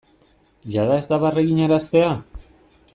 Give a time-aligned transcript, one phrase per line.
[0.75, 2.09] Jada ez da barre eginaraztea?